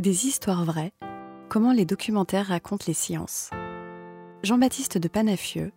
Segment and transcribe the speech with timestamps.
[0.00, 0.94] Des histoires vraies,
[1.50, 3.50] comment les documentaires racontent les sciences.
[4.42, 5.72] Jean-Baptiste de Panafieux,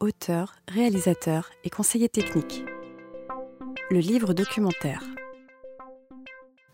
[0.00, 2.64] auteur, réalisateur et conseiller technique.
[3.90, 5.02] Le livre documentaire.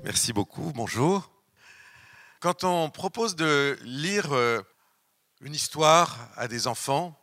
[0.04, 1.33] Merci beaucoup, bonjour.
[2.38, 4.63] Quand on propose de lire euh,
[5.40, 7.19] une histoire à des enfants,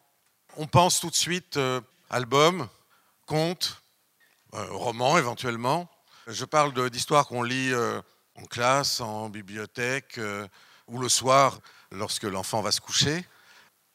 [0.57, 1.79] on pense tout de suite euh,
[2.09, 2.67] album,
[3.25, 3.81] conte,
[4.53, 5.89] euh, roman éventuellement.
[6.27, 7.71] Je parle d'histoires qu'on lit
[8.35, 10.19] en classe, en bibliothèque
[10.87, 11.59] ou le soir
[11.91, 13.25] lorsque l'enfant va se coucher.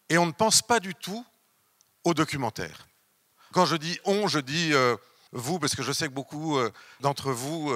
[0.09, 1.25] Et on ne pense pas du tout
[2.05, 2.87] au documentaire.
[3.53, 4.73] Quand je dis on, je dis
[5.33, 6.59] vous, parce que je sais que beaucoup
[7.01, 7.73] d'entre vous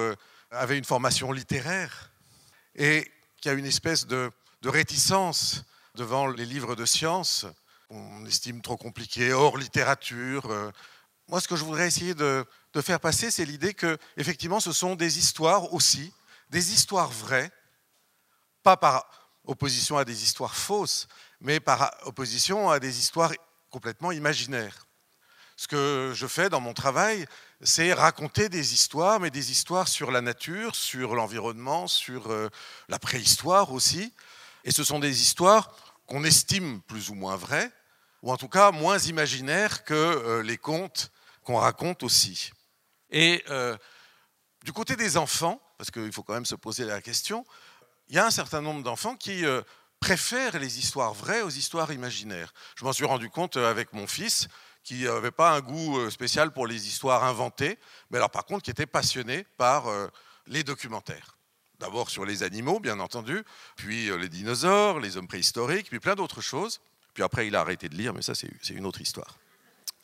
[0.51, 2.11] avaient une formation littéraire
[2.75, 5.63] et qu'il y a une espèce de, de réticence
[5.95, 7.45] devant les livres de science
[7.89, 10.49] qu'on estime trop compliqués, hors littérature.
[10.49, 10.71] Euh.
[11.27, 12.45] Moi, ce que je voudrais essayer de,
[12.81, 16.13] faire passer, c'est l'idée que, effectivement, ce sont des histoires aussi,
[16.51, 17.51] des histoires vraies,
[18.61, 19.09] pas par
[19.45, 21.07] opposition à des histoires fausses,
[21.39, 23.31] mais par opposition à des histoires
[23.69, 24.85] complètement imaginaires.
[25.55, 27.25] Ce que je fais dans mon travail,
[27.61, 32.49] c'est raconter des histoires, mais des histoires sur la nature, sur l'environnement, sur euh,
[32.89, 34.13] la préhistoire aussi.
[34.63, 37.71] Et ce sont des histoires qu'on estime plus ou moins vraies,
[38.23, 41.11] ou en tout cas moins imaginaires que euh, les contes
[41.43, 42.51] qu'on raconte aussi.
[43.09, 43.77] Et euh,
[44.63, 47.45] du côté des enfants, parce qu'il faut quand même se poser la question,
[48.09, 49.43] il y a un certain nombre d'enfants qui
[50.01, 52.53] préfèrent les histoires vraies aux histoires imaginaires.
[52.75, 54.47] Je m'en suis rendu compte avec mon fils
[54.83, 57.77] qui n'avait pas un goût euh, spécial pour les histoires inventées,
[58.09, 60.07] mais alors par contre qui était passionné par euh,
[60.47, 61.37] les documentaires.
[61.79, 63.43] D'abord sur les animaux, bien entendu,
[63.75, 66.81] puis euh, les dinosaures, les hommes préhistoriques, puis plein d'autres choses.
[67.13, 69.37] Puis après, il a arrêté de lire, mais ça, c'est une autre histoire.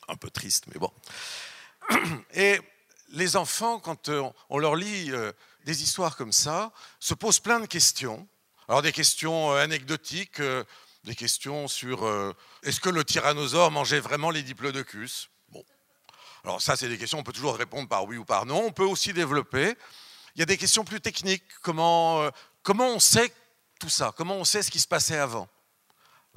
[0.08, 0.92] Un peu triste, mais bon.
[2.34, 2.60] Et
[3.10, 4.10] les enfants, quand
[4.48, 5.10] on leur lit
[5.64, 8.28] des histoires comme ça, se posent plein de questions.
[8.68, 10.40] Alors des questions anecdotiques,
[11.08, 15.30] des questions sur euh, est-ce que le tyrannosaure mangeait vraiment les diplodocus?
[15.48, 15.64] Bon.
[16.44, 18.66] Alors ça, c'est des questions, on peut toujours répondre par oui ou par non.
[18.66, 19.74] On peut aussi développer.
[20.34, 21.44] Il y a des questions plus techniques.
[21.62, 22.30] Comment, euh,
[22.62, 23.32] comment on sait
[23.80, 24.12] tout ça?
[24.16, 25.48] Comment on sait ce qui se passait avant?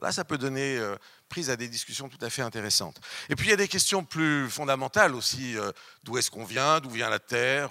[0.01, 0.95] Là, ça peut donner euh,
[1.31, 2.99] prise à des discussions tout à fait intéressantes.
[3.29, 5.55] Et puis, il y a des questions plus fondamentales aussi.
[6.03, 7.69] d'où est-ce qu'on vient D'où vient la Terre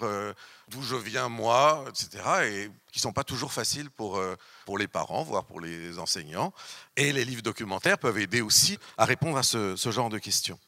[0.69, 2.09] D'où je viens moi Etc.
[2.44, 4.19] Et qui ne sont pas toujours faciles pour,
[4.65, 6.54] pour les parents, voire pour les enseignants.
[6.97, 10.59] Et les livres documentaires peuvent aider aussi à répondre à ce, genre de questions.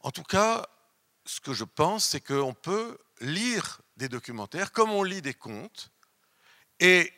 [0.00, 0.66] En tout cas,
[1.26, 5.90] ce que je pense, c'est qu'on peut lire des documentaires comme on lit des contes,
[6.80, 7.12] et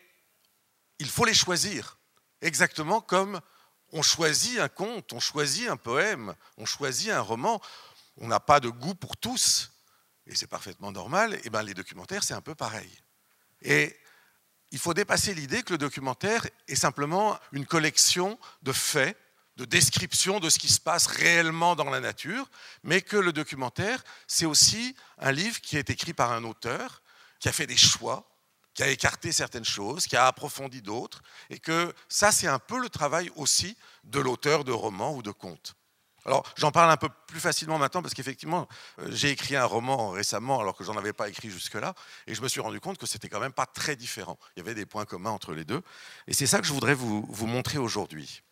[0.99, 1.99] il faut les choisir,
[2.41, 3.41] exactement comme
[3.97, 7.61] on choisit un conte, on choisit un poème, on choisit un roman.
[8.19, 9.73] On n'a pas de goût pour tous,
[10.27, 11.39] et c'est parfaitement normal.
[11.45, 12.91] Et ben les documentaires, c'est un peu pareil.
[13.63, 13.99] Et
[14.71, 19.17] il faut dépasser l'idée que le documentaire est simplement une collection de faits,
[19.57, 22.51] de descriptions de ce qui se passe réellement dans la nature,
[22.83, 27.03] mais que le documentaire, c'est aussi un livre qui est écrit par un auteur,
[27.41, 28.29] qui a fait des choix,
[28.77, 32.79] qui a écarté certaines choses, qui a approfondi d'autres, et que ça, c'est un peu
[32.79, 35.75] le travail aussi de l'auteur de romans ou de contes.
[36.27, 40.11] Alors, j'en parle un peu plus facilement maintenant parce qu'effectivement, euh, j'ai écrit un roman
[40.11, 41.95] récemment alors que j'en avais pas écrit jusque-là,
[42.27, 44.39] et je me suis rendu compte que c'était quand même pas très différent.
[44.57, 45.81] Il y avait des points communs entre les deux,
[46.27, 48.43] et c'est ça que je voudrais vous, vous montrer aujourd'hui.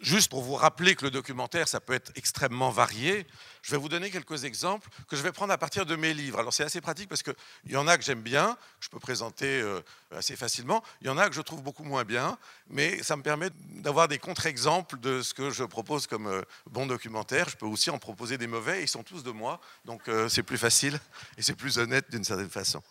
[0.00, 3.26] Juste pour vous rappeler que le documentaire, ça peut être extrêmement varié,
[3.62, 6.38] je vais vous donner quelques exemples que je vais prendre à partir de mes livres.
[6.38, 7.34] Alors c'est assez pratique parce qu'il
[7.66, 9.80] y en a que j'aime bien, que je peux présenter euh,
[10.12, 12.38] assez facilement, il y en a que je trouve beaucoup moins bien,
[12.70, 16.86] mais ça me permet d'avoir des contre-exemples de ce que je propose comme euh, bon
[16.86, 17.48] documentaire.
[17.48, 20.44] Je peux aussi en proposer des mauvais, ils sont tous de moi, donc euh, c'est
[20.44, 21.00] plus facile
[21.36, 22.82] et c'est plus honnête d'une certaine façon.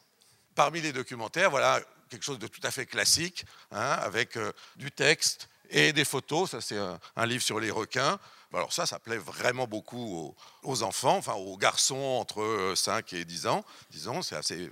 [0.55, 1.79] Parmi les documentaires, voilà
[2.09, 4.37] quelque chose de tout à fait classique, hein, avec
[4.77, 6.51] du texte, et des photos.
[6.51, 8.19] Ça, c'est un, livre sur les requins.
[8.53, 10.33] Alors ça, ça plaît vraiment beaucoup
[10.63, 13.65] aux, enfants, enfin aux garçons entre 5 euh, et 10 ans.
[13.91, 14.69] Disons, c'est assez,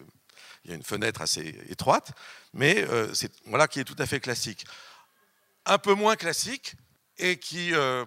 [0.64, 2.12] il y a une fenêtre assez étroite,
[2.54, 4.66] mais euh, c'est voilà qui est tout à fait classique.
[5.66, 6.76] Un peu moins classique
[7.18, 8.06] et qui euh,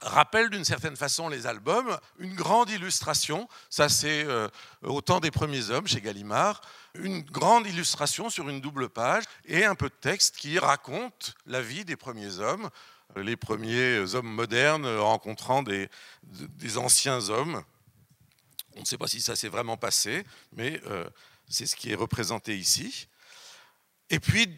[0.00, 4.48] rappelle d'une certaine façon les albums, une grande illustration, ça c'est euh,
[4.82, 6.60] au temps des premiers hommes chez Gallimard,
[6.98, 11.62] une grande illustration sur une double page et un peu de texte qui raconte la
[11.62, 12.70] vie des premiers hommes,
[13.16, 15.88] les premiers hommes modernes rencontrant des,
[16.22, 17.62] des anciens hommes.
[18.76, 21.08] On ne sait pas si ça s'est vraiment passé, mais euh,
[21.48, 23.08] c'est ce qui est représenté ici.
[24.10, 24.48] Et puis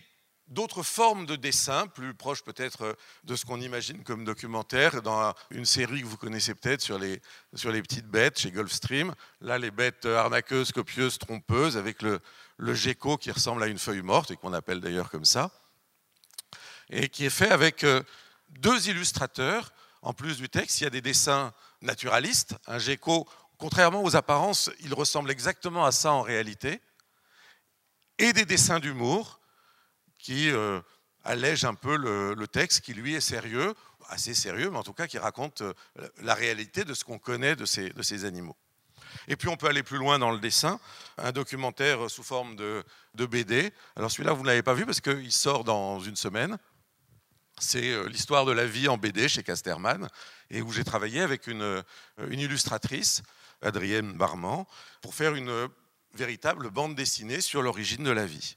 [0.51, 5.65] d'autres formes de dessin, plus proches peut-être de ce qu'on imagine comme documentaire, dans une
[5.65, 7.23] série que vous connaissez peut-être sur les,
[7.55, 9.15] sur les petites bêtes chez Gulfstream.
[9.41, 12.21] Là, les bêtes arnaqueuses, copieuses, trompeuses, avec le,
[12.57, 15.51] le gecko qui ressemble à une feuille morte et qu'on appelle d'ailleurs comme ça,
[16.91, 18.03] et qui est fait avec euh,
[18.51, 19.73] deux illustrateurs.
[20.03, 21.53] En plus du texte, il y a des dessins
[21.83, 22.57] naturalistes.
[22.67, 26.81] Un gecko, contrairement aux apparences, il ressemble exactement à ça en réalité,
[28.19, 29.40] et des dessins d'humour
[30.23, 30.81] qui euh,
[31.25, 33.75] allègent un peu le, texte, qui lui est sérieux,
[34.09, 35.73] assez sérieux, mais en tout cas qui raconte euh,
[36.23, 38.57] la réalité de ce qu'on connaît de ces, animaux.
[39.29, 40.79] Et puis on peut aller plus loin dans le dessin,
[41.19, 42.85] un documentaire sous forme de,
[43.15, 43.73] de BD.
[43.97, 46.59] Alors celui-là, vous ne l'avez pas vu parce qu'il sort dans une semaine.
[47.59, 50.09] C'est euh, l'histoire de la vie en BD chez Casterman,
[50.51, 51.83] et où j'ai travaillé avec une,
[52.29, 53.23] une illustratrice,
[53.63, 54.65] Adrienne Barman,
[55.03, 55.69] pour faire une
[56.15, 58.57] véritable bande dessinée sur l'origine de la vie.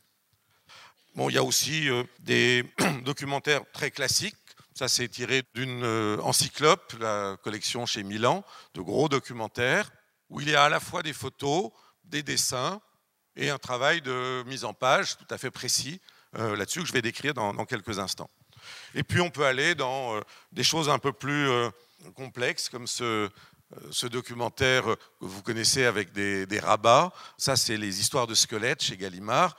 [1.16, 2.64] Bon, il y a aussi euh, des
[3.06, 4.36] documentaires très classiques.
[4.74, 8.44] Ça, c'est tiré d'une euh, encyclope, la collection chez Milan,
[8.74, 9.92] de gros documentaires,
[10.30, 11.70] où il y a à la fois des photos,
[12.04, 12.82] des dessins
[13.36, 16.02] et un travail de mise en page tout à fait précis
[16.36, 18.32] euh, là-dessus que je vais décrire dans, quelques instants.
[18.96, 20.20] Et puis on peut aller dans
[20.52, 21.48] des choses un peu plus
[22.16, 23.30] complexes, comme ce,
[24.04, 27.12] documentaire que vous connaissez avec des rabats.
[27.38, 29.58] Ça, c'est les histoires de squelettes chez Gallimard,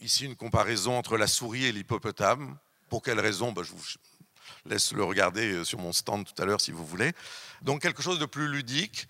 [0.00, 2.56] Ici, une comparaison entre la souris et l'hippopotame.
[2.88, 3.52] Pour quelle raison?
[3.52, 3.84] Bah, Je vous
[4.64, 7.12] laisse le regarder euh, sur mon stand tout à l'heure si vous voulez.
[7.62, 9.08] Donc quelque chose de plus ludique,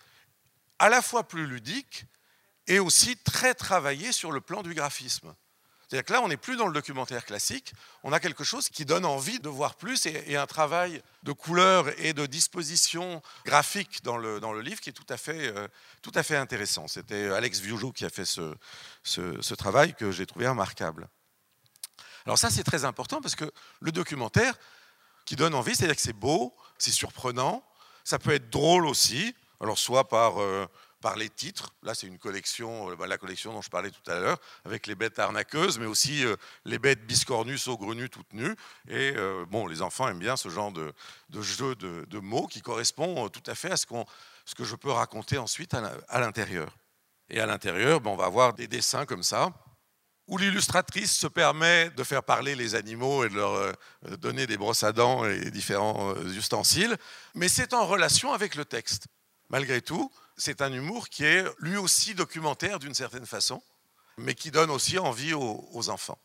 [0.78, 2.06] à la fois plus ludique
[2.66, 5.34] et aussi très travaillé sur le plan du graphisme.
[5.90, 7.72] C'est-à-dire que là, on n'est plus dans le documentaire classique,
[8.04, 11.88] on a quelque chose qui donne envie de voir plus et, un travail de couleur
[11.98, 15.66] et de disposition graphique dans le, dans le livre qui est tout à fait, euh,
[16.00, 16.86] tout à fait intéressant.
[16.86, 18.54] C'était Alex Viujo qui a fait ce,
[19.02, 21.08] ce, travail que j'ai trouvé remarquable.
[22.24, 23.50] Alors ça, c'est très important parce que
[23.80, 24.54] le documentaire
[25.24, 27.64] qui donne envie, c'est-à-dire que c'est beau, c'est surprenant,
[28.04, 30.40] ça peut être drôle aussi, alors soit par...
[30.40, 30.68] Euh,
[31.00, 31.74] par les titres.
[31.82, 34.86] Là, c'est une collection, euh, bah, la collection dont je parlais tout à l'heure, avec
[34.86, 38.54] les bêtes arnaqueuses, mais aussi euh, les bêtes biscornues, saugrenues, toutes nues.
[38.88, 40.92] Et euh, bon, les enfants aiment bien ce genre de,
[41.40, 45.74] jeu de, mots qui correspond tout à fait à ce, que je peux raconter ensuite
[45.74, 46.76] à l'intérieur.
[47.30, 49.50] Et à l'intérieur, ben, on va avoir des dessins comme ça,
[50.26, 53.72] où l'illustratrice se permet de faire parler les animaux et de leur
[54.18, 56.96] donner des brosses à dents et différents ustensiles,
[57.34, 59.06] mais c'est en relation avec le texte.
[59.48, 60.10] Malgré tout,
[60.40, 63.62] c'est un humour qui est lui aussi documentaire d'une certaine façon,
[64.16, 66.18] mais qui donne aussi envie aux, enfants.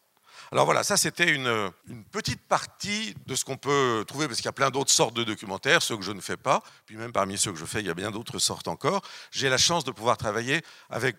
[0.52, 1.72] Alors voilà, ça c'était une,
[2.12, 5.24] petite partie de ce qu'on peut trouver, parce qu'il y a plein d'autres sortes de
[5.24, 7.88] documentaires, ceux que je ne fais pas, puis même parmi ceux que je fais, il
[7.88, 9.02] y a bien d'autres sortes encore.
[9.32, 11.18] J'ai la chance de pouvoir travailler avec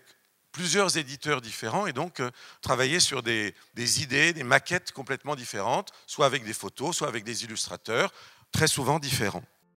[0.51, 5.91] plusieurs éditeurs différents et donc euh, travailler sur des, des idées, des maquettes complètement différentes,
[6.07, 8.11] soit avec des photos, soit avec des illustrateurs,
[8.51, 9.43] très souvent différents.